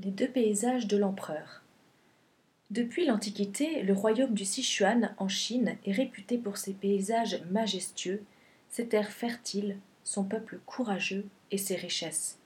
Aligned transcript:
Les 0.00 0.10
deux 0.10 0.26
paysages 0.26 0.88
de 0.88 0.96
l'empereur. 0.96 1.62
Depuis 2.72 3.06
l'Antiquité, 3.06 3.80
le 3.84 3.92
royaume 3.92 4.34
du 4.34 4.44
Sichuan 4.44 5.14
en 5.18 5.28
Chine 5.28 5.76
est 5.86 5.92
réputé 5.92 6.36
pour 6.36 6.56
ses 6.56 6.72
paysages 6.72 7.40
majestueux, 7.52 8.24
ses 8.68 8.88
terres 8.88 9.12
fertiles, 9.12 9.78
son 10.02 10.24
peuple 10.24 10.58
courageux 10.66 11.24
et 11.52 11.58
ses 11.58 11.76
richesses. 11.76 12.40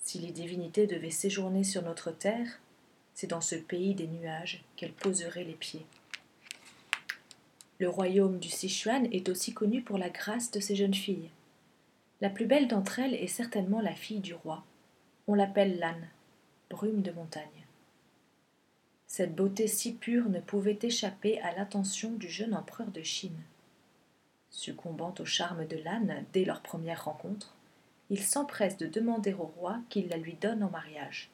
Si 0.00 0.18
les 0.18 0.32
divinités 0.32 0.88
devaient 0.88 1.10
séjourner 1.10 1.62
sur 1.62 1.82
notre 1.82 2.10
terre, 2.10 2.58
c'est 3.14 3.28
dans 3.28 3.40
ce 3.40 3.54
pays 3.54 3.94
des 3.94 4.08
nuages 4.08 4.64
qu'elles 4.74 4.92
poseraient 4.92 5.44
les 5.44 5.52
pieds. 5.52 5.86
Le 7.78 7.88
royaume 7.88 8.40
du 8.40 8.48
Sichuan 8.48 9.06
est 9.12 9.28
aussi 9.28 9.54
connu 9.54 9.82
pour 9.82 9.98
la 9.98 10.10
grâce 10.10 10.50
de 10.50 10.58
ses 10.58 10.74
jeunes 10.74 10.94
filles. 10.94 11.30
La 12.20 12.28
plus 12.28 12.46
belle 12.46 12.66
d'entre 12.66 12.98
elles 12.98 13.14
est 13.14 13.28
certainement 13.28 13.80
la 13.80 13.94
fille 13.94 14.20
du 14.20 14.34
roi. 14.34 14.64
On 15.28 15.34
l'appelle 15.34 15.78
l'âne 15.78 16.08
brume 16.70 17.02
de 17.02 17.12
montagne. 17.12 17.66
Cette 19.06 19.34
beauté 19.34 19.66
si 19.66 19.92
pure 19.92 20.28
ne 20.28 20.40
pouvait 20.40 20.78
échapper 20.82 21.40
à 21.40 21.54
l'attention 21.54 22.12
du 22.12 22.28
jeune 22.28 22.54
empereur 22.54 22.88
de 22.88 23.02
Chine. 23.02 23.42
Succombant 24.50 25.14
au 25.18 25.24
charme 25.24 25.66
de 25.66 25.76
l'âne 25.76 26.24
dès 26.32 26.44
leur 26.44 26.62
première 26.62 27.04
rencontre, 27.04 27.54
il 28.10 28.22
s'empresse 28.22 28.76
de 28.76 28.86
demander 28.86 29.32
au 29.32 29.44
roi 29.44 29.80
qu'il 29.88 30.08
la 30.08 30.16
lui 30.16 30.34
donne 30.34 30.62
en 30.62 30.70
mariage. 30.70 31.30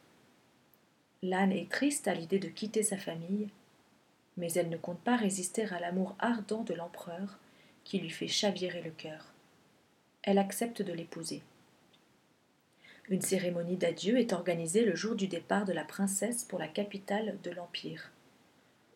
L'âne 1.23 1.53
est 1.53 1.71
triste 1.71 2.09
à 2.09 2.15
l'idée 2.15 2.39
de 2.39 2.49
quitter 2.49 2.83
sa 2.83 2.97
famille, 2.97 3.49
mais 4.37 4.53
elle 4.53 4.71
ne 4.71 4.77
compte 4.77 5.01
pas 5.01 5.17
résister 5.17 5.65
à 5.65 5.81
l'amour 5.81 6.15
ardent 6.19 6.63
de 6.63 6.75
l'empereur 6.75 7.39
qui 7.85 7.99
lui 7.99 8.11
fait 8.11 8.29
chavirer 8.29 8.83
le 8.83 8.91
cœur. 8.91 9.27
Elle 10.23 10.39
accepte 10.39 10.83
de 10.83 10.93
l'épouser. 10.93 11.43
Une 13.11 13.23
cérémonie 13.23 13.77
d'adieu 13.77 14.19
est 14.19 14.33
organisée 14.33 14.85
le 14.85 14.95
jour 14.95 15.17
du 15.17 15.27
départ 15.27 15.65
de 15.65 15.73
la 15.73 15.83
princesse 15.83 16.45
pour 16.45 16.61
la 16.61 16.69
capitale 16.69 17.39
de 17.43 17.51
l'Empire. 17.51 18.13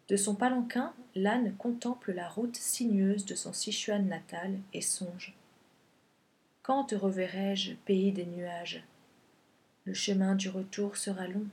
De 0.07 0.17
son 0.17 0.37
palanquin, 0.37 0.95
l'âne 1.17 1.57
contemple 1.57 2.13
la 2.13 2.29
route 2.29 2.55
sinueuse 2.55 3.25
de 3.25 3.35
son 3.35 3.53
Sichuan 3.53 4.07
natal 4.07 4.57
et 4.73 4.83
songe. 4.83 5.35
Quand 6.63 6.85
te 6.85 6.95
reverrai-je, 6.95 7.75
pays 7.87 8.13
des 8.13 8.27
nuages? 8.27 8.85
Le 9.85 9.95
chemin 9.95 10.37
du 10.37 10.49
retour 10.49 10.97
sera 10.97 11.27
long. 11.27 11.47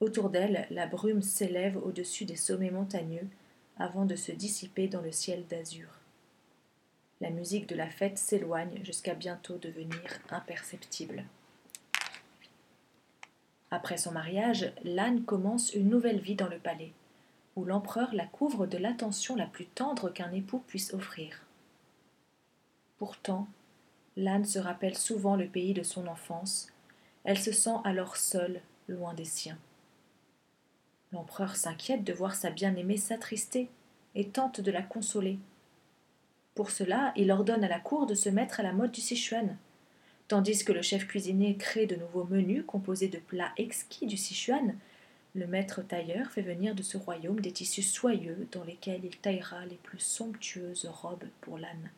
Autour 0.00 0.30
d'elle, 0.30 0.66
la 0.70 0.86
brume 0.86 1.22
s'élève 1.22 1.76
au-dessus 1.76 2.24
des 2.24 2.36
sommets 2.36 2.70
montagneux 2.70 3.28
avant 3.76 4.06
de 4.06 4.16
se 4.16 4.32
dissiper 4.32 4.88
dans 4.88 5.02
le 5.02 5.12
ciel 5.12 5.44
d'azur. 5.48 5.88
La 7.20 7.30
musique 7.30 7.68
de 7.68 7.74
la 7.74 7.88
fête 7.88 8.18
s'éloigne 8.18 8.84
jusqu'à 8.84 9.14
bientôt 9.14 9.56
devenir 9.56 10.02
imperceptible. 10.30 11.24
Après 13.70 13.96
son 13.96 14.12
mariage, 14.12 14.72
l'âne 14.84 15.24
commence 15.24 15.74
une 15.74 15.88
nouvelle 15.88 16.20
vie 16.20 16.34
dans 16.34 16.48
le 16.48 16.58
palais, 16.58 16.92
où 17.56 17.64
l'empereur 17.64 18.14
la 18.14 18.26
couvre 18.26 18.66
de 18.66 18.78
l'attention 18.78 19.34
la 19.34 19.46
plus 19.46 19.66
tendre 19.66 20.10
qu'un 20.10 20.30
époux 20.32 20.62
puisse 20.66 20.92
offrir. 20.92 21.40
Pourtant, 22.98 23.48
l'âne 24.16 24.44
se 24.44 24.58
rappelle 24.58 24.96
souvent 24.96 25.36
le 25.36 25.46
pays 25.46 25.74
de 25.74 25.82
son 25.82 26.06
enfance, 26.06 26.68
elle 27.24 27.38
se 27.38 27.52
sent 27.52 27.76
alors 27.84 28.16
seule, 28.16 28.60
loin 28.88 29.14
des 29.14 29.24
siens. 29.24 29.58
L'empereur 31.12 31.56
s'inquiète 31.56 32.04
de 32.04 32.12
voir 32.12 32.34
sa 32.34 32.50
bien-aimée 32.50 32.96
s'attrister 32.96 33.68
et 34.14 34.28
tente 34.28 34.60
de 34.60 34.70
la 34.70 34.82
consoler. 34.82 35.38
Pour 36.56 36.70
cela, 36.70 37.12
il 37.16 37.30
ordonne 37.30 37.62
à 37.64 37.68
la 37.68 37.78
cour 37.78 38.06
de 38.06 38.14
se 38.14 38.30
mettre 38.30 38.60
à 38.60 38.62
la 38.62 38.72
mode 38.72 38.90
du 38.90 39.02
Sichuan. 39.02 39.58
Tandis 40.26 40.64
que 40.64 40.72
le 40.72 40.80
chef 40.80 41.06
cuisinier 41.06 41.56
crée 41.56 41.86
de 41.86 41.96
nouveaux 41.96 42.24
menus 42.24 42.64
composés 42.66 43.08
de 43.08 43.18
plats 43.18 43.52
exquis 43.58 44.06
du 44.06 44.16
Sichuan, 44.16 44.74
le 45.34 45.46
maître 45.46 45.82
tailleur 45.82 46.30
fait 46.30 46.40
venir 46.40 46.74
de 46.74 46.82
ce 46.82 46.96
royaume 46.96 47.40
des 47.40 47.52
tissus 47.52 47.82
soyeux 47.82 48.48
dans 48.52 48.64
lesquels 48.64 49.04
il 49.04 49.18
taillera 49.18 49.66
les 49.66 49.76
plus 49.76 49.98
somptueuses 49.98 50.86
robes 50.90 51.28
pour 51.42 51.58
l'âne. 51.58 51.90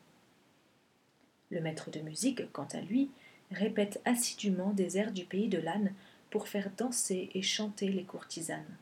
Le 1.53 1.61
maître 1.61 1.93
de 1.93 2.01
musique, 2.01 2.51
quant 2.53 2.67
à 2.73 2.81
lui, 2.81 3.11
répète 3.53 4.01
assidûment 4.05 4.73
des 4.73 4.99
airs 4.99 5.13
du 5.13 5.25
pays 5.25 5.49
de 5.49 5.59
l'âne 5.59 5.93
pour 6.31 6.49
faire 6.49 6.71
danser 6.77 7.31
et 7.33 7.43
chanter 7.43 7.89
les 7.91 8.03
courtisanes. 8.03 8.77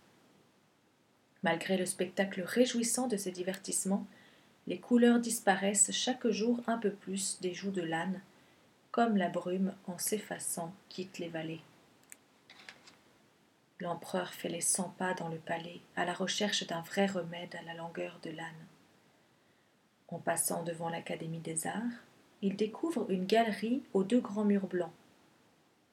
Malgré 1.42 1.76
le 1.76 1.84
spectacle 1.84 2.40
réjouissant 2.40 3.08
de 3.08 3.18
ces 3.18 3.30
divertissements, 3.30 4.06
les 4.66 4.78
couleurs 4.78 5.20
disparaissent 5.20 5.92
chaque 5.92 6.26
jour 6.28 6.60
un 6.66 6.78
peu 6.78 6.90
plus 6.90 7.38
des 7.40 7.54
joues 7.54 7.70
de 7.70 7.82
l'âne, 7.82 8.20
comme 8.90 9.16
la 9.16 9.28
brume 9.28 9.74
en 9.86 9.98
s'effaçant 9.98 10.72
quitte 10.88 11.18
les 11.18 11.28
vallées. 11.28 11.62
L'empereur 13.78 14.32
fait 14.32 14.48
les 14.48 14.62
cent 14.62 14.94
pas 14.98 15.14
dans 15.14 15.28
le 15.28 15.36
palais 15.36 15.80
à 15.96 16.04
la 16.04 16.14
recherche 16.14 16.66
d'un 16.66 16.80
vrai 16.80 17.06
remède 17.06 17.54
à 17.54 17.62
la 17.62 17.74
langueur 17.74 18.18
de 18.22 18.30
l'âne. 18.30 18.66
En 20.08 20.18
passant 20.18 20.62
devant 20.62 20.88
l'Académie 20.88 21.40
des 21.40 21.66
arts, 21.66 21.82
il 22.42 22.56
découvre 22.56 23.10
une 23.10 23.26
galerie 23.26 23.82
aux 23.92 24.04
deux 24.04 24.20
grands 24.20 24.44
murs 24.44 24.66
blancs. 24.66 24.92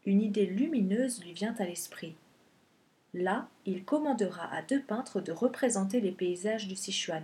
Une 0.06 0.22
idée 0.22 0.46
lumineuse 0.46 1.24
lui 1.24 1.34
vient 1.34 1.56
à 1.60 1.66
l'esprit. 1.66 2.16
Là, 3.14 3.48
il 3.66 3.86
commandera 3.86 4.52
à 4.54 4.62
deux 4.62 4.82
peintres 4.82 5.22
de 5.22 5.32
représenter 5.32 6.00
les 6.00 6.12
paysages 6.12 6.68
du 6.68 6.76
Sichuan. 6.76 7.24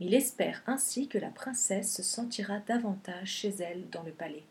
Il 0.00 0.14
espère 0.14 0.62
ainsi 0.66 1.08
que 1.08 1.18
la 1.18 1.30
princesse 1.30 1.92
se 1.92 2.02
sentira 2.02 2.60
davantage 2.60 3.28
chez 3.28 3.48
elle 3.58 3.88
dans 3.90 4.04
le 4.04 4.12
palais. 4.12 4.44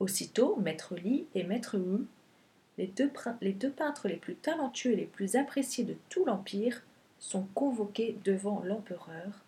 Aussitôt, 0.00 0.56
maître 0.56 0.96
Li 0.96 1.26
et 1.34 1.44
maître 1.44 1.78
Wu, 1.78 2.06
les 2.78 2.86
deux, 2.86 3.10
peintres 3.70 4.08
les 4.08 4.16
plus 4.16 4.36
talentueux 4.36 4.92
et 4.92 4.96
les 4.96 5.06
plus 5.06 5.36
appréciés 5.36 5.84
de 5.84 5.96
tout 6.08 6.24
l'Empire, 6.24 6.82
sont 7.18 7.46
convoqués 7.54 8.16
devant 8.24 8.62
l'empereur. 8.64 9.44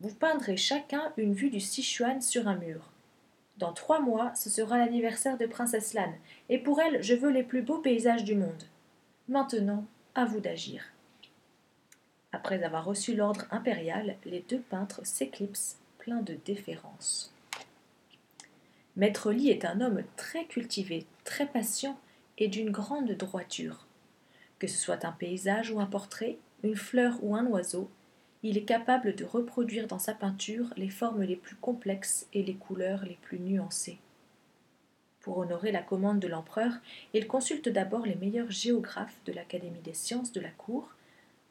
Vous 0.00 0.14
peindrez 0.14 0.58
chacun 0.58 1.12
une 1.16 1.32
vue 1.32 1.48
du 1.48 1.60
Sichuan 1.60 2.20
sur 2.20 2.48
un 2.48 2.56
mur. 2.56 2.90
Dans 3.56 3.72
trois 3.72 4.00
mois, 4.00 4.34
ce 4.34 4.50
sera 4.50 4.76
l'anniversaire 4.76 5.38
de 5.38 5.46
Princesse 5.46 5.94
Lan, 5.94 6.12
et 6.50 6.58
pour 6.58 6.80
elle, 6.82 7.02
je 7.02 7.14
veux 7.14 7.30
les 7.30 7.42
plus 7.42 7.62
beaux 7.62 7.78
paysages 7.78 8.24
du 8.24 8.34
monde. 8.34 8.64
Maintenant, 9.28 9.86
à 10.14 10.26
vous 10.26 10.40
d'agir. 10.40 10.82
Après 12.36 12.62
avoir 12.64 12.84
reçu 12.84 13.16
l'ordre 13.16 13.46
impérial, 13.50 14.16
les 14.26 14.44
deux 14.46 14.60
peintres 14.60 15.00
s'éclipsent, 15.04 15.78
pleins 15.96 16.20
de 16.20 16.36
déférence. 16.44 17.32
Maître 18.94 19.32
Li 19.32 19.48
est 19.48 19.64
un 19.64 19.80
homme 19.80 20.02
très 20.18 20.44
cultivé, 20.44 21.06
très 21.24 21.46
patient 21.46 21.98
et 22.36 22.48
d'une 22.48 22.70
grande 22.70 23.10
droiture. 23.12 23.86
Que 24.58 24.66
ce 24.66 24.76
soit 24.76 25.06
un 25.06 25.12
paysage 25.12 25.70
ou 25.70 25.80
un 25.80 25.86
portrait, 25.86 26.36
une 26.62 26.76
fleur 26.76 27.16
ou 27.22 27.34
un 27.34 27.46
oiseau, 27.46 27.88
il 28.42 28.58
est 28.58 28.64
capable 28.64 29.14
de 29.14 29.24
reproduire 29.24 29.86
dans 29.86 29.98
sa 29.98 30.12
peinture 30.12 30.74
les 30.76 30.90
formes 30.90 31.22
les 31.22 31.36
plus 31.36 31.56
complexes 31.56 32.26
et 32.34 32.42
les 32.42 32.56
couleurs 32.56 33.06
les 33.06 33.16
plus 33.22 33.40
nuancées. 33.40 33.98
Pour 35.22 35.38
honorer 35.38 35.72
la 35.72 35.82
commande 35.82 36.20
de 36.20 36.28
l'empereur, 36.28 36.74
il 37.14 37.26
consulte 37.26 37.70
d'abord 37.70 38.04
les 38.04 38.16
meilleurs 38.16 38.50
géographes 38.50 39.16
de 39.24 39.32
l'Académie 39.32 39.80
des 39.80 39.94
sciences 39.94 40.32
de 40.32 40.40
la 40.42 40.50
cour 40.50 40.95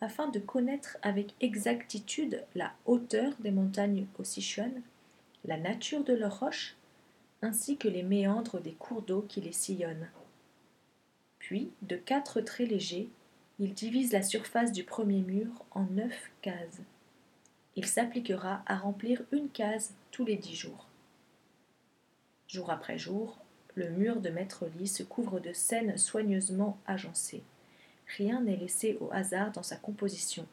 afin 0.02 0.28
de 0.28 0.40
connaître 0.40 0.98
avec 1.02 1.34
exactitude 1.40 2.44
la 2.54 2.74
hauteur 2.86 3.34
des 3.40 3.52
montagnes 3.52 4.08
au 4.20 4.24
Sichuan, 4.24 4.82
la 5.46 5.58
nature 5.58 6.04
de 6.04 6.14
leurs 6.14 6.40
roches, 6.40 6.76
ainsi 7.42 7.78
que 7.78 7.88
les 7.88 8.04
méandres 8.04 8.60
des 8.60 8.74
cours 8.74 9.02
d'eau 9.02 9.26
qui 9.28 9.42
les 9.42 9.52
sillonnent. 9.52 10.10
Puis, 11.40 11.72
de 11.84 11.96
quatre 11.96 12.42
traits 12.42 12.70
légers, 12.70 13.10
il 13.60 13.74
divise 13.74 14.12
la 14.12 14.24
surface 14.24 14.72
du 14.72 14.84
premier 14.84 15.22
mur 15.22 15.48
en 15.72 15.84
neuf 15.84 16.32
cases. 16.42 16.82
Il 17.76 17.86
s'appliquera 17.86 18.64
à 18.66 18.78
remplir 18.78 19.22
une 19.32 19.50
case 19.50 19.94
tous 20.12 20.26
les 20.26 20.38
dix 20.38 20.56
jours. 20.56 20.88
Jour 22.48 22.70
après 22.72 22.98
jour, 22.98 23.38
le 23.76 23.90
mur 23.90 24.22
de 24.22 24.30
Maître 24.30 24.66
Lit 24.78 24.88
se 24.88 25.04
couvre 25.04 25.40
de 25.40 25.53
scènes 25.53 25.98
soigneusement 25.98 26.78
agencées. 26.88 27.44
Rien 28.17 28.41
n'est 28.41 28.55
laissé 28.55 28.97
au 29.02 29.09
hasard 29.11 29.52
dans 29.52 29.63
sa 29.63 29.75
composition. 29.75 30.47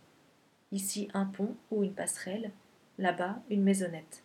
Ici 0.72 1.08
un 1.14 1.26
pont 1.26 1.54
ou 1.70 1.84
une 1.84 1.92
passerelle, 1.92 2.50
là-bas 2.98 3.40
une 3.50 3.62
maisonnette. 3.62 4.22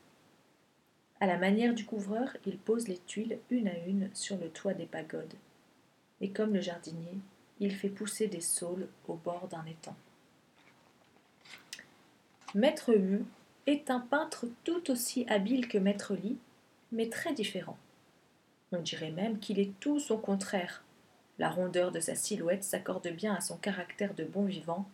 À 1.19 1.25
la 1.25 1.37
manière 1.37 1.73
du 1.73 1.85
couvreur, 1.85 2.37
il 2.45 2.57
pose 2.57 2.87
les 2.87 2.99
tuiles 2.99 3.39
une 3.49 3.67
à 3.67 3.77
une 3.85 4.09
sur 4.13 4.37
le 4.37 4.49
toit 4.49 4.73
des 4.73 4.85
pagodes. 4.85 5.33
Et 6.21 6.29
comme 6.29 6.53
le 6.53 6.61
jardinier, 6.61 7.17
il 7.59 7.75
fait 7.75 7.89
pousser 7.89 8.27
des 8.27 8.41
saules 8.41 8.87
au 9.07 9.15
bord 9.15 9.47
d'un 9.47 9.65
étang. 9.65 9.95
Maître 12.55 12.93
Wu 12.93 13.25
est 13.65 13.89
un 13.89 13.99
peintre 13.99 14.45
tout 14.63 14.89
aussi 14.89 15.25
habile 15.27 15.67
que 15.67 15.77
Maître 15.77 16.13
Li, 16.13 16.37
mais 16.91 17.09
très 17.09 17.33
différent. 17.33 17.77
On 18.71 18.79
dirait 18.79 19.11
même 19.11 19.39
qu'il 19.39 19.59
est 19.59 19.77
tout 19.79 19.99
son 19.99 20.17
contraire, 20.17 20.83
la 21.39 21.49
rondeur 21.49 21.91
de 21.91 21.99
sa 21.99 22.15
silhouette 22.15 22.63
s'accorde 22.63 23.07
bien 23.09 23.35
à 23.35 23.41
son 23.41 23.57
caractère 23.57 24.13
de 24.13 24.23
bon 24.23 24.45
vivant, 24.45 24.87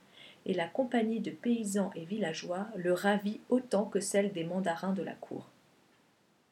et 0.46 0.54
la 0.54 0.68
compagnie 0.68 1.22
de 1.22 1.32
paysans 1.32 1.92
et 1.96 2.04
villageois 2.04 2.68
le 2.76 2.92
ravit 2.92 3.40
autant 3.50 3.86
que 3.86 4.02
celle 4.02 4.34
des 4.34 4.44
mandarins 4.44 4.94
de 4.94 5.04
la 5.04 5.14
cour. 5.14 5.48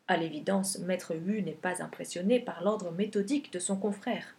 À 0.07 0.17
l'évidence, 0.17 0.79
maître 0.79 1.15
Hu 1.15 1.41
n'est 1.41 1.51
pas 1.51 1.81
impressionné 1.83 2.39
par 2.39 2.63
l'ordre 2.63 2.91
méthodique 2.91 3.51
de 3.53 3.59
son 3.59 3.77
confrère. 3.77 4.35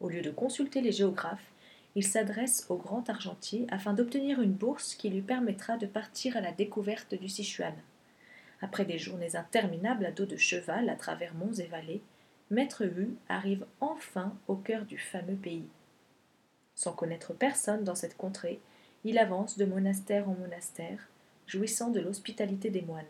Au 0.00 0.08
lieu 0.08 0.22
de 0.22 0.30
consulter 0.30 0.80
les 0.80 0.92
géographes, 0.92 1.52
il 1.94 2.04
s'adresse 2.04 2.66
au 2.68 2.76
grand 2.76 3.08
argentier 3.10 3.66
afin 3.70 3.92
d'obtenir 3.92 4.40
une 4.40 4.52
bourse 4.52 4.94
qui 4.94 5.08
lui 5.08 5.22
permettra 5.22 5.76
de 5.76 5.86
partir 5.86 6.36
à 6.36 6.40
la 6.40 6.52
découverte 6.52 7.14
du 7.14 7.28
Sichuan. 7.28 7.74
Après 8.60 8.84
des 8.84 8.98
journées 8.98 9.36
interminables 9.36 10.06
à 10.06 10.12
dos 10.12 10.26
de 10.26 10.36
cheval 10.36 10.88
à 10.88 10.96
travers 10.96 11.34
monts 11.34 11.54
et 11.54 11.66
vallées, 11.66 12.02
Maître 12.50 12.84
Hu 12.84 13.10
arrive 13.28 13.66
enfin 13.80 14.34
au 14.48 14.56
cœur 14.56 14.86
du 14.86 14.96
fameux 14.96 15.36
pays. 15.36 15.68
Sans 16.74 16.92
connaître 16.92 17.34
personne 17.34 17.84
dans 17.84 17.94
cette 17.94 18.16
contrée, 18.16 18.58
il 19.04 19.18
avance 19.18 19.58
de 19.58 19.66
monastère 19.66 20.30
en 20.30 20.34
monastère, 20.34 21.08
jouissant 21.46 21.90
de 21.90 22.00
l'hospitalité 22.00 22.70
des 22.70 22.80
moines. 22.80 23.04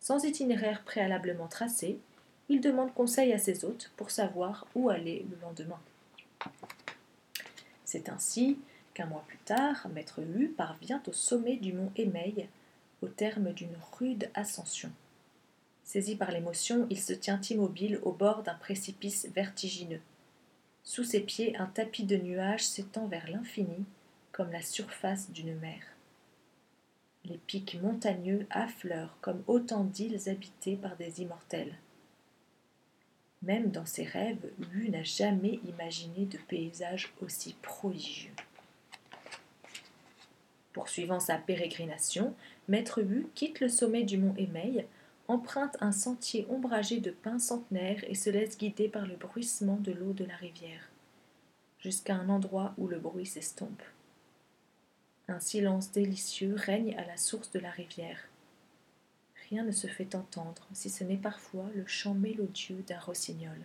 Sans 0.00 0.24
itinéraire 0.24 0.82
préalablement 0.84 1.48
tracé, 1.48 1.98
il 2.50 2.60
demande 2.60 2.92
conseil 2.92 3.32
à 3.32 3.38
ses 3.38 3.64
hôtes 3.64 3.90
pour 3.96 4.10
savoir 4.10 4.66
où 4.74 4.90
aller 4.90 5.24
le 5.30 5.40
lendemain. 5.40 5.80
C'est 7.86 8.10
ainsi 8.10 8.58
qu'un 8.92 9.06
mois 9.06 9.24
plus 9.26 9.38
tard, 9.38 9.86
Maître 9.94 10.20
Hu 10.20 10.48
parvient 10.48 11.02
au 11.06 11.12
sommet 11.12 11.56
du 11.56 11.72
mont 11.72 11.90
Émeil, 11.96 12.48
au 13.00 13.08
terme 13.08 13.52
d'une 13.52 13.76
rude 13.98 14.28
ascension. 14.34 14.90
Saisi 15.92 16.16
par 16.16 16.30
l'émotion, 16.30 16.86
il 16.88 16.98
se 16.98 17.12
tient 17.12 17.38
immobile 17.50 18.00
au 18.02 18.12
bord 18.12 18.42
d'un 18.42 18.54
précipice 18.54 19.28
vertigineux. 19.34 20.00
Sous 20.84 21.04
ses 21.04 21.20
pieds, 21.20 21.54
un 21.58 21.66
tapis 21.66 22.04
de 22.04 22.16
nuages 22.16 22.64
s'étend 22.64 23.08
vers 23.08 23.30
l'infini, 23.30 23.84
comme 24.32 24.50
la 24.52 24.62
surface 24.62 25.30
d'une 25.32 25.54
mer. 25.58 25.82
Les 27.26 27.36
pics 27.36 27.78
montagneux 27.82 28.46
affleurent 28.48 29.18
comme 29.20 29.42
autant 29.46 29.84
d'îles 29.84 30.30
habitées 30.30 30.76
par 30.76 30.96
des 30.96 31.20
immortels. 31.20 31.74
Même 33.42 33.70
dans 33.70 33.84
ses 33.84 34.04
rêves, 34.04 34.50
Hu 34.72 34.88
n'a 34.88 35.02
jamais 35.02 35.60
imaginé 35.68 36.24
de 36.24 36.38
paysage 36.38 37.12
aussi 37.20 37.54
prodigieux. 37.60 38.32
Poursuivant 40.72 41.20
sa 41.20 41.36
pérégrination, 41.36 42.34
Maître 42.66 43.02
Hu 43.02 43.26
quitte 43.34 43.60
le 43.60 43.68
sommet 43.68 44.04
du 44.04 44.16
mont 44.16 44.34
Émeil, 44.38 44.86
emprunte 45.32 45.78
un 45.80 45.92
sentier 45.92 46.46
ombragé 46.50 47.00
de 47.00 47.10
pins 47.10 47.38
centenaires 47.38 48.04
et 48.06 48.14
se 48.14 48.28
laisse 48.28 48.58
guider 48.58 48.88
par 48.88 49.06
le 49.06 49.16
bruissement 49.16 49.76
de 49.76 49.90
l'eau 49.90 50.12
de 50.12 50.26
la 50.26 50.36
rivière, 50.36 50.90
jusqu'à 51.78 52.16
un 52.16 52.28
endroit 52.28 52.74
où 52.76 52.86
le 52.86 52.98
bruit 52.98 53.24
s'estompe. 53.24 53.82
Un 55.28 55.40
silence 55.40 55.90
délicieux 55.90 56.54
règne 56.54 56.94
à 56.98 57.06
la 57.06 57.16
source 57.16 57.50
de 57.50 57.60
la 57.60 57.70
rivière. 57.70 58.28
Rien 59.48 59.64
ne 59.64 59.72
se 59.72 59.86
fait 59.86 60.14
entendre, 60.14 60.68
si 60.74 60.90
ce 60.90 61.02
n'est 61.02 61.16
parfois 61.16 61.70
le 61.74 61.86
chant 61.86 62.14
mélodieux 62.14 62.84
d'un 62.86 63.00
rossignol. 63.00 63.64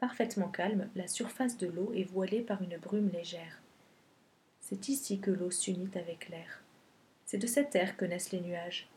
Parfaitement 0.00 0.48
calme, 0.48 0.88
la 0.96 1.06
surface 1.06 1.58
de 1.58 1.68
l'eau 1.68 1.92
est 1.94 2.10
voilée 2.10 2.40
par 2.40 2.60
une 2.62 2.78
brume 2.78 3.10
légère. 3.10 3.60
C'est 4.60 4.88
ici 4.88 5.20
que 5.20 5.30
l'eau 5.30 5.52
s'unit 5.52 5.96
avec 5.96 6.28
l'air. 6.28 6.64
C'est 7.24 7.38
de 7.38 7.46
cet 7.46 7.76
air 7.76 7.96
que 7.96 8.04
naissent 8.04 8.32
les 8.32 8.40
nuages. 8.40 8.88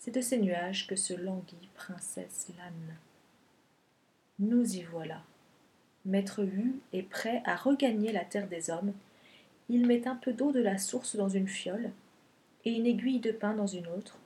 C'est 0.00 0.14
de 0.14 0.22
ces 0.22 0.38
nuages 0.38 0.86
que 0.86 0.96
se 0.96 1.12
languit 1.12 1.68
princesse 1.74 2.50
l'âne. 2.56 2.96
Nous 4.38 4.76
y 4.76 4.82
voilà. 4.82 5.22
Maître 6.06 6.42
Hu 6.42 6.80
est 6.94 7.02
prêt 7.02 7.42
à 7.44 7.54
regagner 7.54 8.10
la 8.10 8.24
terre 8.24 8.48
des 8.48 8.70
hommes. 8.70 8.94
Il 9.68 9.86
met 9.86 10.08
un 10.08 10.16
peu 10.16 10.32
d'eau 10.32 10.52
de 10.52 10.62
la 10.62 10.78
source 10.78 11.16
dans 11.16 11.28
une 11.28 11.48
fiole 11.48 11.90
et 12.64 12.72
une 12.72 12.86
aiguille 12.86 13.20
de 13.20 13.30
pin 13.30 13.52
dans 13.52 13.66
une 13.66 13.86
autre. 13.88 14.16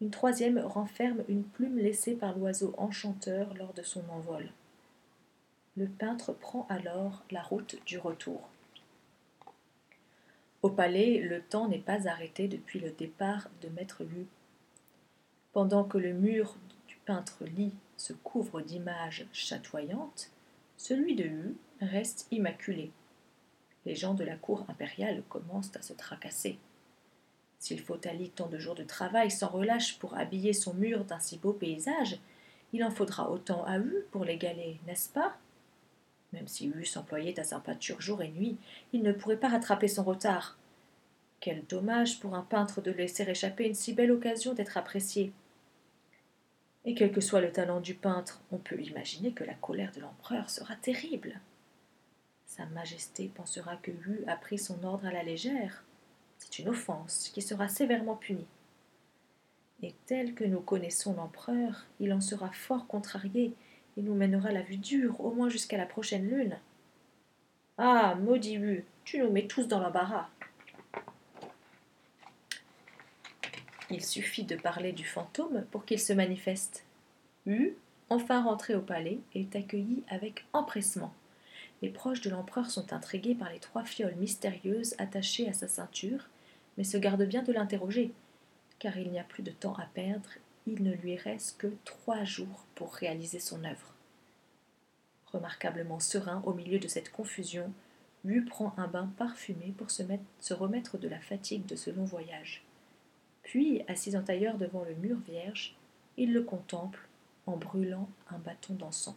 Une 0.00 0.10
troisième 0.10 0.58
renferme 0.58 1.22
une 1.28 1.44
plume 1.44 1.78
laissée 1.78 2.16
par 2.16 2.36
l'oiseau 2.36 2.74
enchanteur 2.76 3.54
lors 3.54 3.74
de 3.74 3.82
son 3.82 4.02
envol. 4.10 4.50
Le 5.76 5.86
peintre 5.86 6.32
prend 6.32 6.66
alors 6.68 7.22
la 7.30 7.42
route 7.42 7.76
du 7.86 7.98
retour. 7.98 8.48
Au 10.62 10.70
palais, 10.70 11.20
le 11.20 11.40
temps 11.40 11.68
n'est 11.68 11.78
pas 11.78 12.08
arrêté 12.08 12.48
depuis 12.48 12.80
le 12.80 12.90
départ 12.90 13.48
de 13.62 13.68
Maître 13.68 14.02
Hu 14.02 14.26
pendant 15.58 15.82
que 15.82 15.98
le 15.98 16.12
mur 16.12 16.54
du 16.86 16.94
peintre 17.04 17.44
lit 17.44 17.74
se 17.96 18.12
couvre 18.12 18.60
d'images 18.60 19.26
chatoyantes, 19.32 20.30
celui 20.76 21.16
de 21.16 21.24
Hu 21.24 21.56
reste 21.80 22.28
immaculé. 22.30 22.92
Les 23.84 23.96
gens 23.96 24.14
de 24.14 24.22
la 24.22 24.36
cour 24.36 24.64
impériale 24.68 25.24
commencent 25.28 25.74
à 25.74 25.82
se 25.82 25.94
tracasser. 25.94 26.60
S'il 27.58 27.80
faut 27.80 27.98
à 28.06 28.10
tant 28.36 28.46
de 28.46 28.60
jours 28.60 28.76
de 28.76 28.84
travail 28.84 29.32
sans 29.32 29.48
relâche 29.48 29.98
pour 29.98 30.16
habiller 30.16 30.52
son 30.52 30.74
mur 30.74 31.04
d'un 31.04 31.18
si 31.18 31.38
beau 31.38 31.52
paysage, 31.52 32.20
il 32.72 32.84
en 32.84 32.92
faudra 32.92 33.28
autant 33.28 33.64
à 33.64 33.78
Hu 33.78 34.04
pour 34.12 34.24
l'égaler, 34.24 34.78
n'est-ce 34.86 35.08
pas? 35.08 35.38
Même 36.32 36.46
si 36.46 36.68
Hu 36.68 36.84
s'employait 36.84 37.40
à 37.40 37.42
sa 37.42 37.58
peinture 37.58 38.00
jour 38.00 38.22
et 38.22 38.28
nuit, 38.28 38.58
il 38.92 39.02
ne 39.02 39.10
pourrait 39.10 39.40
pas 39.40 39.48
rattraper 39.48 39.88
son 39.88 40.04
retard. 40.04 40.56
Quel 41.40 41.64
dommage 41.66 42.20
pour 42.20 42.36
un 42.36 42.42
peintre 42.42 42.80
de 42.80 42.92
laisser 42.92 43.28
échapper 43.28 43.66
une 43.66 43.74
si 43.74 43.92
belle 43.92 44.12
occasion 44.12 44.54
d'être 44.54 44.76
apprécié. 44.76 45.32
Et 46.88 46.94
quel 46.94 47.12
que 47.12 47.20
soit 47.20 47.42
le 47.42 47.52
talent 47.52 47.82
du 47.82 47.92
peintre, 47.92 48.40
on 48.50 48.56
peut 48.56 48.80
imaginer 48.80 49.32
que 49.32 49.44
la 49.44 49.52
colère 49.52 49.92
de 49.92 50.00
l'empereur 50.00 50.48
sera 50.48 50.74
terrible. 50.74 51.38
Sa 52.46 52.64
Majesté 52.64 53.30
pensera 53.34 53.76
que 53.76 53.90
Hu 53.90 54.24
a 54.26 54.36
pris 54.36 54.56
son 54.56 54.82
ordre 54.82 55.04
à 55.04 55.12
la 55.12 55.22
légère. 55.22 55.84
C'est 56.38 56.60
une 56.60 56.70
offense 56.70 57.30
qui 57.34 57.42
sera 57.42 57.68
sévèrement 57.68 58.16
punie. 58.16 58.46
Et 59.82 59.92
tel 60.06 60.32
que 60.32 60.44
nous 60.44 60.62
connaissons 60.62 61.12
l'empereur, 61.12 61.84
il 62.00 62.10
en 62.10 62.22
sera 62.22 62.50
fort 62.52 62.86
contrarié 62.86 63.52
et 63.98 64.00
nous 64.00 64.14
mènera 64.14 64.50
la 64.50 64.62
vue 64.62 64.78
dure, 64.78 65.20
au 65.20 65.30
moins 65.30 65.50
jusqu'à 65.50 65.76
la 65.76 65.84
prochaine 65.84 66.26
lune. 66.26 66.56
Ah, 67.76 68.14
maudit 68.14 68.56
Hu, 68.56 68.82
tu 69.04 69.18
nous 69.18 69.30
mets 69.30 69.46
tous 69.46 69.68
dans 69.68 69.80
l'embarras. 69.80 70.30
Il 73.90 74.04
suffit 74.04 74.44
de 74.44 74.56
parler 74.56 74.92
du 74.92 75.04
fantôme 75.04 75.64
pour 75.70 75.86
qu'il 75.86 75.98
se 75.98 76.12
manifeste. 76.12 76.84
Hu, 77.46 77.74
enfin 78.10 78.42
rentré 78.42 78.74
au 78.74 78.82
palais, 78.82 79.18
est 79.34 79.56
accueilli 79.56 80.02
avec 80.08 80.44
empressement. 80.52 81.14
Les 81.80 81.88
proches 81.88 82.20
de 82.20 82.28
l'empereur 82.28 82.70
sont 82.70 82.92
intrigués 82.92 83.34
par 83.34 83.50
les 83.50 83.60
trois 83.60 83.84
fioles 83.84 84.16
mystérieuses 84.16 84.94
attachées 84.98 85.48
à 85.48 85.54
sa 85.54 85.68
ceinture, 85.68 86.28
mais 86.76 86.84
se 86.84 86.98
gardent 86.98 87.24
bien 87.24 87.42
de 87.42 87.52
l'interroger, 87.52 88.12
car 88.78 88.98
il 88.98 89.10
n'y 89.10 89.20
a 89.20 89.24
plus 89.24 89.42
de 89.42 89.52
temps 89.52 89.76
à 89.76 89.86
perdre, 89.94 90.30
il 90.66 90.82
ne 90.82 90.92
lui 90.92 91.16
reste 91.16 91.56
que 91.58 91.72
trois 91.84 92.24
jours 92.24 92.66
pour 92.74 92.94
réaliser 92.94 93.40
son 93.40 93.64
œuvre. 93.64 93.94
Remarquablement 95.32 96.00
serein 96.00 96.42
au 96.44 96.52
milieu 96.52 96.78
de 96.78 96.88
cette 96.88 97.10
confusion, 97.10 97.72
Hu 98.24 98.44
prend 98.44 98.74
un 98.76 98.88
bain 98.88 99.10
parfumé 99.16 99.72
pour 99.78 99.90
se 99.90 100.54
remettre 100.54 100.98
de 100.98 101.08
la 101.08 101.20
fatigue 101.20 101.64
de 101.64 101.76
ce 101.76 101.90
long 101.90 102.04
voyage. 102.04 102.64
Puis, 103.48 103.80
assis 103.88 104.14
en 104.14 104.22
tailleur 104.22 104.58
devant 104.58 104.84
le 104.84 104.94
mur 104.96 105.16
vierge, 105.20 105.74
il 106.18 106.34
le 106.34 106.42
contemple 106.42 107.08
en 107.46 107.56
brûlant 107.56 108.06
un 108.30 108.36
bâton 108.36 108.74
d'encens. 108.74 109.16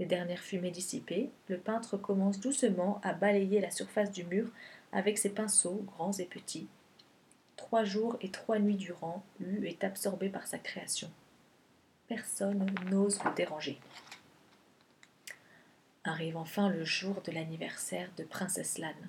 Les 0.00 0.06
dernières 0.06 0.42
fumées 0.42 0.72
dissipées, 0.72 1.30
le 1.46 1.56
peintre 1.56 1.96
commence 1.96 2.40
doucement 2.40 3.00
à 3.04 3.12
balayer 3.12 3.60
la 3.60 3.70
surface 3.70 4.10
du 4.10 4.24
mur 4.24 4.48
avec 4.90 5.16
ses 5.16 5.30
pinceaux, 5.30 5.84
grands 5.86 6.10
et 6.14 6.24
petits. 6.24 6.66
Trois 7.54 7.84
jours 7.84 8.16
et 8.20 8.30
trois 8.32 8.58
nuits 8.58 8.74
durant, 8.74 9.22
Hu 9.38 9.64
est 9.68 9.84
absorbé 9.84 10.28
par 10.28 10.48
sa 10.48 10.58
création. 10.58 11.08
Personne 12.08 12.66
n'ose 12.90 13.22
le 13.22 13.32
déranger. 13.36 13.78
Arrive 16.02 16.36
enfin 16.36 16.68
le 16.68 16.84
jour 16.84 17.22
de 17.22 17.30
l'anniversaire 17.30 18.10
de 18.16 18.24
Princesse 18.24 18.78
Lane 18.78 19.08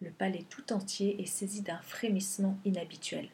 le 0.00 0.10
palais 0.10 0.44
tout 0.48 0.72
entier 0.72 1.20
est 1.20 1.26
saisi 1.26 1.62
d'un 1.62 1.80
frémissement 1.80 2.56
inhabituel. 2.64 3.28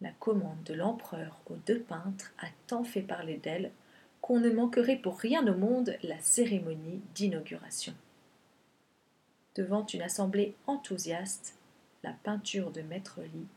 La 0.00 0.12
commande 0.12 0.62
de 0.64 0.74
l'empereur 0.74 1.40
aux 1.46 1.56
deux 1.66 1.80
peintres 1.80 2.32
a 2.38 2.46
tant 2.68 2.84
fait 2.84 3.02
parler 3.02 3.38
d'elle 3.38 3.72
qu'on 4.20 4.38
ne 4.38 4.50
manquerait 4.50 4.96
pour 4.98 5.18
rien 5.18 5.46
au 5.46 5.56
monde 5.56 5.96
la 6.02 6.18
cérémonie 6.20 7.00
d'inauguration. 7.14 7.94
Devant 9.56 9.84
une 9.86 10.02
assemblée 10.02 10.54
enthousiaste, 10.66 11.56
la 12.04 12.12
peinture 12.12 12.70
de 12.70 12.82
Maître 12.82 13.20
Lit 13.22 13.48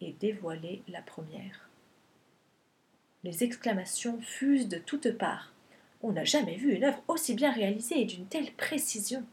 est 0.00 0.18
dévoilée 0.20 0.82
la 0.86 1.02
première. 1.02 1.68
Les 3.24 3.42
exclamations 3.42 4.20
fusent 4.20 4.68
de 4.68 4.78
toutes 4.78 5.18
parts. 5.18 5.52
On 6.02 6.12
n'a 6.12 6.24
jamais 6.24 6.56
vu 6.56 6.74
une 6.74 6.84
œuvre 6.84 7.02
aussi 7.08 7.34
bien 7.34 7.50
réalisée 7.50 8.02
et 8.02 8.04
d'une 8.04 8.26
telle 8.26 8.52
précision 8.52 9.24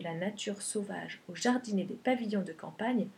la 0.00 0.14
nature 0.14 0.62
sauvage 0.62 1.20
au 1.28 1.34
jardinet 1.34 1.84
des 1.84 1.94
pavillons 1.94 2.42
de 2.42 2.52
campagne, 2.52 3.08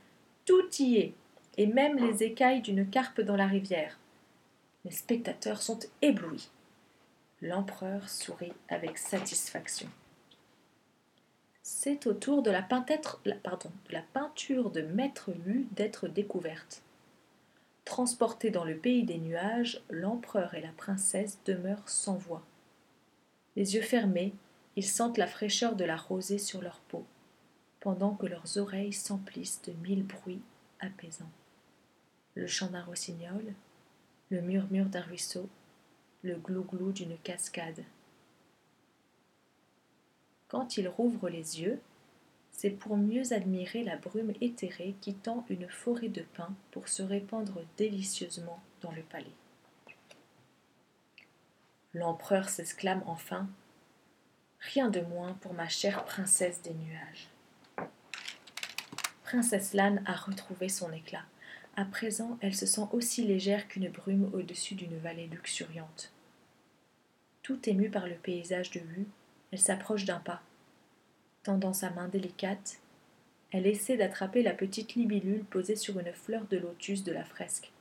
tout 0.44 0.68
y 0.78 0.96
est, 0.96 1.14
et 1.56 1.66
même 1.66 1.98
les 1.98 2.22
écailles 2.22 2.62
d'une 2.62 2.88
carpe 2.88 3.20
dans 3.20 3.36
la 3.36 3.46
rivière. 3.46 3.98
Les 4.84 4.90
spectateurs 4.90 5.62
sont 5.62 5.78
éblouis. 6.00 6.48
L'empereur 7.42 8.08
sourit 8.08 8.52
avec 8.68 8.98
satisfaction. 8.98 9.88
C'est 11.62 12.06
au 12.06 12.14
tour 12.14 12.42
de 12.42 12.50
la, 12.50 12.62
peinture 12.62 14.70
de 14.70 14.82
Maître 14.82 15.30
Hu 15.46 15.66
d'être 15.72 16.08
découverte. 16.08 16.82
Transportés 17.84 18.50
dans 18.50 18.64
le 18.64 18.76
pays 18.76 19.04
des 19.04 19.18
nuages, 19.18 19.82
l'empereur 19.90 20.54
et 20.54 20.60
la 20.60 20.72
princesse 20.76 21.38
demeurent 21.44 21.88
sans 21.88 22.16
voix. 22.16 22.42
Les 23.56 23.74
yeux 23.74 23.82
fermés, 23.82 24.32
ils 24.76 24.86
sentent 24.86 25.18
la 25.18 25.26
fraîcheur 25.26 25.76
de 25.76 25.84
la 25.84 25.96
rosée 25.96 26.38
sur 26.38 26.62
leur 26.62 26.80
peau, 26.80 27.04
pendant 27.80 28.14
que 28.14 28.26
leurs 28.26 28.58
oreilles 28.58 28.92
s'emplissent 28.92 29.62
de 29.62 29.72
mille 29.72 30.04
bruits 30.04 30.42
apaisants. 30.80 31.30
Le 32.34 32.46
chant 32.46 32.68
d'un 32.68 32.84
rossignol, 32.84 33.54
le 34.30 34.40
murmure 34.40 34.86
d'un 34.86 35.00
ruisseau, 35.00 35.48
le 36.22 36.36
glou-glou 36.36 36.92
d'une 36.92 37.18
cascade. 37.18 37.84
Quand 40.48 40.76
ils 40.76 40.88
rouvrent 40.88 41.28
les 41.28 41.60
yeux, 41.60 41.80
c'est 42.52 42.70
pour 42.70 42.96
mieux 42.96 43.32
admirer 43.32 43.84
la 43.84 43.96
brume 43.96 44.32
éthérée 44.40 44.94
qui 45.00 45.14
tend 45.14 45.44
une 45.48 45.68
forêt 45.68 46.08
de 46.08 46.22
pins 46.22 46.54
pour 46.70 46.88
se 46.88 47.02
répandre 47.02 47.62
délicieusement 47.76 48.60
dans 48.82 48.92
le 48.92 49.02
palais. 49.02 49.26
L'empereur 51.94 52.48
s'exclame 52.48 53.02
enfin 53.06 53.48
Rien 54.60 54.88
de 54.88 55.00
moins 55.00 55.34
pour 55.40 55.54
ma 55.54 55.68
chère 55.68 56.04
princesse 56.04 56.62
des 56.62 56.74
nuages. 56.74 57.28
Princesse 59.24 59.74
Lane 59.74 60.02
a 60.06 60.14
retrouvé 60.14 60.68
son 60.68 60.92
éclat. 60.92 61.24
À 61.76 61.84
présent, 61.84 62.38
elle 62.40 62.54
se 62.54 62.66
sent 62.66 62.86
aussi 62.92 63.22
légère 63.22 63.68
qu'une 63.68 63.88
brume 63.88 64.30
au-dessus 64.34 64.74
d'une 64.74 64.98
vallée 64.98 65.28
luxuriante. 65.28 66.12
Tout 67.42 67.68
émue 67.68 67.90
par 67.90 68.06
le 68.06 68.16
paysage 68.16 68.70
de 68.70 68.80
vue, 68.80 69.06
elle 69.50 69.58
s'approche 69.58 70.04
d'un 70.04 70.20
pas. 70.20 70.42
Tendant 71.42 71.72
sa 71.72 71.90
main 71.90 72.08
délicate, 72.08 72.80
elle 73.52 73.66
essaie 73.66 73.96
d'attraper 73.96 74.42
la 74.42 74.52
petite 74.52 74.94
libellule 74.94 75.44
posée 75.44 75.76
sur 75.76 75.98
une 75.98 76.12
fleur 76.12 76.44
de 76.50 76.58
lotus 76.58 77.02
de 77.02 77.12
la 77.12 77.24
fresque. 77.24 77.72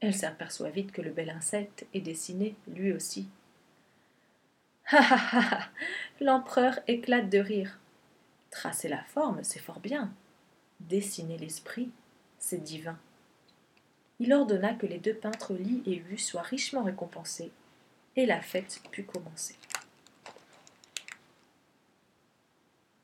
Elle 0.00 0.14
s'aperçoit 0.14 0.70
vite 0.70 0.92
que 0.92 1.02
le 1.02 1.10
bel 1.10 1.30
insecte 1.30 1.86
est 1.94 2.00
dessiné, 2.00 2.54
lui 2.68 2.92
aussi. 2.92 3.28
L'empereur 6.20 6.78
éclate 6.86 7.28
de 7.28 7.38
rire. 7.38 7.78
Tracer 8.50 8.88
la 8.88 9.02
forme, 9.04 9.40
c'est 9.42 9.58
fort 9.58 9.80
bien. 9.80 10.12
Dessiner 10.80 11.36
l'esprit, 11.36 11.90
c'est 12.38 12.62
divin. 12.62 12.98
Il 14.20 14.32
ordonna 14.32 14.74
que 14.74 14.86
les 14.86 14.98
deux 14.98 15.14
peintres 15.14 15.54
Lit 15.54 15.82
et 15.86 15.96
Hu 15.96 16.18
soient 16.18 16.42
richement 16.42 16.82
récompensés, 16.82 17.52
et 18.16 18.26
la 18.26 18.40
fête 18.40 18.80
put 18.90 19.04
commencer. 19.04 19.56